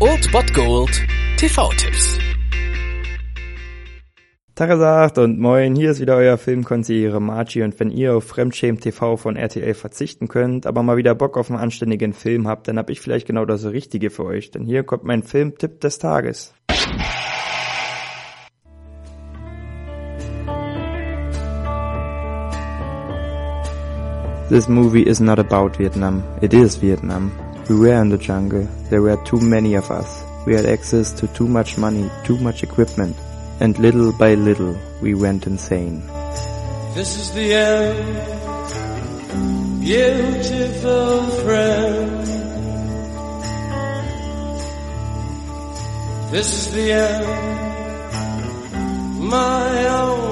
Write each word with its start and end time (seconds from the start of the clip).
Old 0.00 0.32
Bot 0.32 0.54
Gold 0.54 1.06
TV-Tipps. 1.36 2.18
Tagesacht 4.54 5.18
und 5.18 5.38
moin, 5.38 5.76
hier 5.76 5.90
ist 5.90 6.00
wieder 6.00 6.16
euer 6.16 6.38
Filmkonsigliere 6.38 7.20
Margie 7.20 7.62
und 7.62 7.78
wenn 7.78 7.90
ihr 7.90 8.16
auf 8.16 8.24
Fremdschämen 8.24 8.80
TV 8.80 9.18
von 9.18 9.36
RTL 9.36 9.74
verzichten 9.74 10.28
könnt, 10.28 10.66
aber 10.66 10.82
mal 10.82 10.96
wieder 10.96 11.14
Bock 11.14 11.36
auf 11.36 11.50
einen 11.50 11.60
anständigen 11.60 12.14
Film 12.14 12.48
habt, 12.48 12.66
dann 12.66 12.78
hab 12.78 12.88
ich 12.88 13.02
vielleicht 13.02 13.26
genau 13.26 13.44
das 13.44 13.66
Richtige 13.66 14.08
für 14.08 14.24
euch, 14.24 14.50
denn 14.50 14.64
hier 14.64 14.82
kommt 14.82 15.04
mein 15.04 15.22
Filmtipp 15.22 15.82
des 15.82 15.98
Tages. 15.98 16.54
This 24.48 24.68
movie 24.70 25.02
is 25.02 25.20
not 25.20 25.38
about 25.38 25.78
Vietnam, 25.78 26.22
it 26.40 26.54
is 26.54 26.80
Vietnam. 26.80 27.30
We 27.68 27.76
were 27.76 27.94
in 28.00 28.10
the 28.10 28.18
jungle, 28.18 28.68
there 28.90 29.02
were 29.02 29.16
too 29.24 29.40
many 29.40 29.74
of 29.74 29.90
us. 29.90 30.24
We 30.46 30.54
had 30.54 30.66
access 30.66 31.12
to 31.12 31.26
too 31.28 31.48
much 31.48 31.78
money, 31.78 32.10
too 32.24 32.36
much 32.38 32.62
equipment. 32.62 33.16
and 33.60 33.78
little 33.78 34.12
by 34.12 34.34
little 34.34 34.76
we 35.00 35.14
went 35.14 35.46
insane. 35.46 36.02
This 36.94 37.16
is 37.16 37.30
the 37.32 37.54
end, 37.54 38.18
beautiful 39.80 41.22
friend. 41.44 42.26
This 46.30 46.52
is 46.58 46.72
the 46.74 46.92
end, 46.92 47.26
my 49.20 49.86
only 49.86 50.23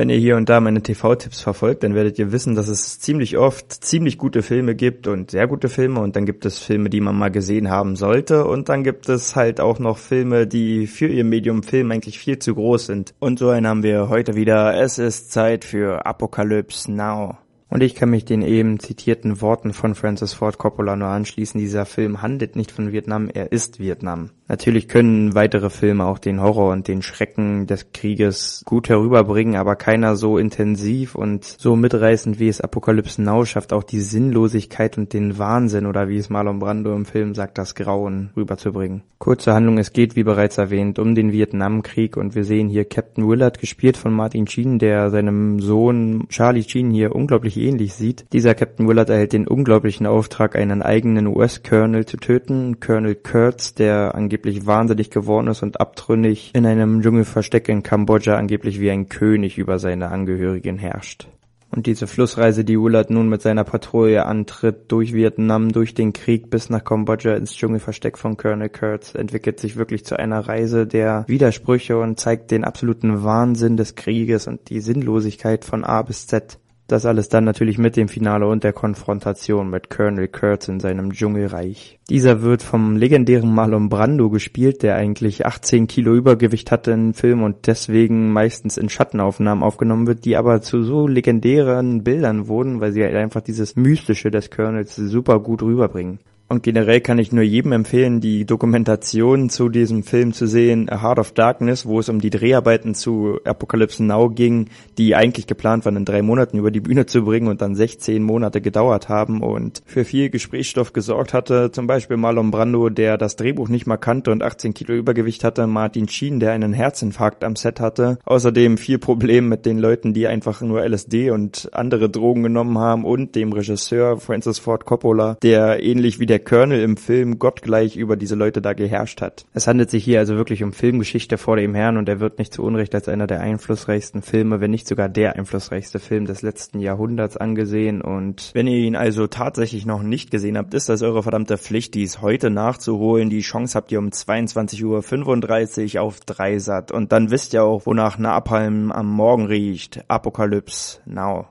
Wenn 0.00 0.08
ihr 0.08 0.16
hier 0.16 0.38
und 0.38 0.48
da 0.48 0.60
meine 0.60 0.82
TV-Tipps 0.82 1.42
verfolgt, 1.42 1.82
dann 1.82 1.94
werdet 1.94 2.18
ihr 2.18 2.32
wissen, 2.32 2.54
dass 2.54 2.68
es 2.68 3.00
ziemlich 3.00 3.36
oft 3.36 3.84
ziemlich 3.84 4.16
gute 4.16 4.40
Filme 4.40 4.74
gibt 4.74 5.06
und 5.06 5.30
sehr 5.30 5.46
gute 5.46 5.68
Filme 5.68 6.00
und 6.00 6.16
dann 6.16 6.24
gibt 6.24 6.46
es 6.46 6.58
Filme, 6.58 6.88
die 6.88 7.02
man 7.02 7.18
mal 7.18 7.30
gesehen 7.30 7.68
haben 7.68 7.96
sollte 7.96 8.46
und 8.46 8.70
dann 8.70 8.82
gibt 8.82 9.10
es 9.10 9.36
halt 9.36 9.60
auch 9.60 9.78
noch 9.78 9.98
Filme, 9.98 10.46
die 10.46 10.86
für 10.86 11.06
ihr 11.06 11.24
Medium 11.24 11.62
Film 11.62 11.90
eigentlich 11.90 12.18
viel 12.18 12.38
zu 12.38 12.54
groß 12.54 12.86
sind. 12.86 13.12
Und 13.18 13.38
so 13.40 13.50
einen 13.50 13.66
haben 13.66 13.82
wir 13.82 14.08
heute 14.08 14.36
wieder. 14.36 14.74
Es 14.80 14.98
ist 14.98 15.32
Zeit 15.32 15.66
für 15.66 16.06
Apocalypse 16.06 16.90
Now. 16.90 17.36
Und 17.70 17.84
ich 17.84 17.94
kann 17.94 18.10
mich 18.10 18.24
den 18.24 18.42
eben 18.42 18.80
zitierten 18.80 19.40
Worten 19.40 19.72
von 19.72 19.94
Francis 19.94 20.32
Ford 20.32 20.58
Coppola 20.58 20.96
nur 20.96 21.08
anschließen. 21.08 21.60
Dieser 21.60 21.86
Film 21.86 22.20
handelt 22.20 22.56
nicht 22.56 22.72
von 22.72 22.90
Vietnam, 22.90 23.30
er 23.32 23.52
ist 23.52 23.78
Vietnam. 23.78 24.30
Natürlich 24.48 24.88
können 24.88 25.36
weitere 25.36 25.70
Filme 25.70 26.06
auch 26.06 26.18
den 26.18 26.42
Horror 26.42 26.72
und 26.72 26.88
den 26.88 27.02
Schrecken 27.02 27.68
des 27.68 27.92
Krieges 27.92 28.64
gut 28.66 28.88
herüberbringen, 28.88 29.54
aber 29.54 29.76
keiner 29.76 30.16
so 30.16 30.38
intensiv 30.38 31.14
und 31.14 31.44
so 31.44 31.76
mitreißend 31.76 32.40
wie 32.40 32.48
es 32.48 32.60
Apokalypse 32.60 33.22
Now 33.22 33.44
schafft, 33.44 33.72
auch 33.72 33.84
die 33.84 34.00
Sinnlosigkeit 34.00 34.98
und 34.98 35.12
den 35.12 35.38
Wahnsinn 35.38 35.86
oder 35.86 36.08
wie 36.08 36.16
es 36.16 36.30
Marlon 36.30 36.58
Brando 36.58 36.92
im 36.96 37.04
Film 37.04 37.36
sagt, 37.36 37.58
das 37.58 37.76
Grauen 37.76 38.30
rüberzubringen. 38.36 39.04
Kurze 39.18 39.54
Handlung, 39.54 39.78
es 39.78 39.92
geht, 39.92 40.16
wie 40.16 40.24
bereits 40.24 40.58
erwähnt, 40.58 40.98
um 40.98 41.14
den 41.14 41.30
Vietnamkrieg 41.30 42.16
und 42.16 42.34
wir 42.34 42.42
sehen 42.42 42.68
hier 42.68 42.86
Captain 42.86 43.28
Willard, 43.28 43.60
gespielt 43.60 43.96
von 43.96 44.12
Martin 44.12 44.48
Sheen, 44.48 44.80
der 44.80 45.10
seinem 45.10 45.60
Sohn 45.60 46.26
Charlie 46.28 46.64
Sheen 46.64 46.90
hier 46.90 47.14
unglaublich 47.14 47.56
ähnlich 47.60 47.94
sieht. 47.94 48.24
Dieser 48.32 48.54
Captain 48.54 48.88
Willard 48.88 49.10
erhält 49.10 49.32
den 49.32 49.46
unglaublichen 49.46 50.06
Auftrag, 50.06 50.56
einen 50.56 50.82
eigenen 50.82 51.26
US-Colonel 51.26 52.06
zu 52.06 52.16
töten, 52.16 52.80
Colonel 52.80 53.14
Kurtz, 53.14 53.74
der 53.74 54.14
angeblich 54.14 54.66
wahnsinnig 54.66 55.10
geworden 55.10 55.48
ist 55.48 55.62
und 55.62 55.80
abtrünnig 55.80 56.50
in 56.54 56.66
einem 56.66 57.02
Dschungelversteck 57.02 57.68
in 57.68 57.82
Kambodscha 57.82 58.36
angeblich 58.36 58.80
wie 58.80 58.90
ein 58.90 59.08
König 59.08 59.58
über 59.58 59.78
seine 59.78 60.08
Angehörigen 60.08 60.78
herrscht. 60.78 61.28
Und 61.72 61.86
diese 61.86 62.08
Flussreise, 62.08 62.64
die 62.64 62.80
Willard 62.80 63.10
nun 63.10 63.28
mit 63.28 63.42
seiner 63.42 63.62
Patrouille 63.62 64.26
antritt, 64.26 64.90
durch 64.90 65.14
Vietnam, 65.14 65.70
durch 65.70 65.94
den 65.94 66.12
Krieg 66.12 66.50
bis 66.50 66.68
nach 66.68 66.82
Kambodscha 66.82 67.34
ins 67.34 67.54
Dschungelversteck 67.54 68.18
von 68.18 68.36
Colonel 68.36 68.68
Kurtz, 68.68 69.14
entwickelt 69.14 69.60
sich 69.60 69.76
wirklich 69.76 70.04
zu 70.04 70.18
einer 70.18 70.40
Reise 70.40 70.88
der 70.88 71.24
Widersprüche 71.28 71.96
und 71.98 72.18
zeigt 72.18 72.50
den 72.50 72.64
absoluten 72.64 73.22
Wahnsinn 73.22 73.76
des 73.76 73.94
Krieges 73.94 74.48
und 74.48 74.68
die 74.68 74.80
Sinnlosigkeit 74.80 75.64
von 75.64 75.84
A 75.84 76.02
bis 76.02 76.26
Z. 76.26 76.58
Das 76.90 77.06
alles 77.06 77.28
dann 77.28 77.44
natürlich 77.44 77.78
mit 77.78 77.96
dem 77.96 78.08
Finale 78.08 78.48
und 78.48 78.64
der 78.64 78.72
Konfrontation 78.72 79.70
mit 79.70 79.90
Colonel 79.90 80.26
Kurtz 80.26 80.66
in 80.66 80.80
seinem 80.80 81.12
Dschungelreich. 81.12 82.00
Dieser 82.08 82.42
wird 82.42 82.64
vom 82.64 82.96
legendären 82.96 83.54
Marlon 83.54 83.88
Brando 83.88 84.28
gespielt, 84.28 84.82
der 84.82 84.96
eigentlich 84.96 85.46
18 85.46 85.86
Kilo 85.86 86.16
Übergewicht 86.16 86.72
hatte 86.72 86.90
im 86.90 87.14
Film 87.14 87.44
und 87.44 87.68
deswegen 87.68 88.32
meistens 88.32 88.76
in 88.76 88.88
Schattenaufnahmen 88.88 89.62
aufgenommen 89.62 90.08
wird, 90.08 90.24
die 90.24 90.36
aber 90.36 90.62
zu 90.62 90.82
so 90.82 91.06
legendären 91.06 92.02
Bildern 92.02 92.48
wurden, 92.48 92.80
weil 92.80 92.90
sie 92.90 93.04
halt 93.04 93.14
einfach 93.14 93.42
dieses 93.42 93.76
Mystische 93.76 94.32
des 94.32 94.50
Colonels 94.50 94.96
super 94.96 95.38
gut 95.38 95.62
rüberbringen. 95.62 96.18
Und 96.52 96.64
generell 96.64 97.00
kann 97.00 97.20
ich 97.20 97.30
nur 97.30 97.44
jedem 97.44 97.70
empfehlen, 97.70 98.20
die 98.20 98.44
Dokumentation 98.44 99.50
zu 99.50 99.68
diesem 99.68 100.02
Film 100.02 100.32
zu 100.32 100.48
sehen, 100.48 100.88
A 100.90 101.00
Heart 101.00 101.20
of 101.20 101.30
Darkness, 101.30 101.86
wo 101.86 102.00
es 102.00 102.08
um 102.08 102.20
die 102.20 102.30
Dreharbeiten 102.30 102.96
zu 102.96 103.38
Apocalypse 103.44 104.02
Now 104.02 104.28
ging, 104.28 104.66
die 104.98 105.14
eigentlich 105.14 105.46
geplant 105.46 105.84
waren, 105.84 105.94
in 105.94 106.04
drei 106.04 106.22
Monaten 106.22 106.58
über 106.58 106.72
die 106.72 106.80
Bühne 106.80 107.06
zu 107.06 107.22
bringen 107.22 107.46
und 107.46 107.62
dann 107.62 107.76
16 107.76 108.20
Monate 108.20 108.60
gedauert 108.60 109.08
haben 109.08 109.44
und 109.44 109.80
für 109.86 110.04
viel 110.04 110.28
Gesprächsstoff 110.28 110.92
gesorgt 110.92 111.34
hatte. 111.34 111.70
Zum 111.70 111.86
Beispiel 111.86 112.16
Marlon 112.16 112.50
Brando, 112.50 112.88
der 112.88 113.16
das 113.16 113.36
Drehbuch 113.36 113.68
nicht 113.68 113.86
mal 113.86 113.96
kannte 113.96 114.32
und 114.32 114.42
18 114.42 114.74
Kilo 114.74 114.92
Übergewicht 114.94 115.44
hatte, 115.44 115.68
Martin 115.68 116.08
Sheen, 116.08 116.40
der 116.40 116.50
einen 116.50 116.72
Herzinfarkt 116.72 117.44
am 117.44 117.54
Set 117.54 117.78
hatte. 117.78 118.18
Außerdem 118.24 118.76
viel 118.76 118.98
Problem 118.98 119.48
mit 119.48 119.66
den 119.66 119.78
Leuten, 119.78 120.14
die 120.14 120.26
einfach 120.26 120.62
nur 120.62 120.84
LSD 120.84 121.30
und 121.30 121.68
andere 121.72 122.10
Drogen 122.10 122.42
genommen 122.42 122.76
haben 122.76 123.04
und 123.04 123.36
dem 123.36 123.52
Regisseur 123.52 124.16
Francis 124.18 124.58
Ford 124.58 124.84
Coppola, 124.84 125.36
der 125.44 125.80
ähnlich 125.84 126.18
wie 126.18 126.26
der 126.26 126.39
Colonel 126.40 126.82
im 126.82 126.96
Film 126.96 127.38
gottgleich 127.38 127.96
über 127.96 128.16
diese 128.16 128.34
Leute 128.34 128.60
da 128.60 128.72
geherrscht 128.72 129.20
hat. 129.20 129.46
Es 129.54 129.66
handelt 129.66 129.90
sich 129.90 130.04
hier 130.04 130.18
also 130.18 130.36
wirklich 130.36 130.62
um 130.62 130.72
Filmgeschichte 130.72 131.38
vor 131.38 131.56
dem 131.56 131.74
Herrn 131.74 131.96
und 131.96 132.08
er 132.08 132.20
wird 132.20 132.38
nicht 132.38 132.52
zu 132.52 132.62
Unrecht 132.62 132.94
als 132.94 133.08
einer 133.08 133.26
der 133.26 133.40
einflussreichsten 133.40 134.22
Filme, 134.22 134.60
wenn 134.60 134.70
nicht 134.70 134.86
sogar 134.86 135.08
der 135.08 135.36
einflussreichste 135.36 135.98
Film 135.98 136.26
des 136.26 136.42
letzten 136.42 136.80
Jahrhunderts 136.80 137.36
angesehen 137.36 138.02
und 138.02 138.50
wenn 138.54 138.66
ihr 138.66 138.78
ihn 138.78 138.96
also 138.96 139.26
tatsächlich 139.26 139.86
noch 139.86 140.02
nicht 140.02 140.30
gesehen 140.30 140.58
habt, 140.58 140.74
ist 140.74 140.88
das 140.88 141.02
eure 141.02 141.22
verdammte 141.22 141.58
Pflicht, 141.58 141.94
dies 141.94 142.20
heute 142.20 142.50
nachzuholen. 142.50 143.30
Die 143.30 143.40
Chance 143.40 143.76
habt 143.76 143.92
ihr 143.92 143.98
um 143.98 144.08
22.35 144.08 145.96
Uhr 145.96 146.02
auf 146.02 146.20
Dreisat 146.20 146.92
und 146.92 147.12
dann 147.12 147.30
wisst 147.30 147.54
ihr 147.54 147.64
auch, 147.64 147.86
wonach 147.86 148.18
Napalm 148.18 148.92
am 148.92 149.06
Morgen 149.06 149.46
riecht. 149.46 150.04
Apokalypse 150.08 151.00
Now. 151.04 151.48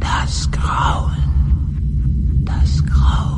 Das 0.00 0.50
Grauen. 0.50 1.16
Das 2.44 2.84
Grauen. 2.86 3.37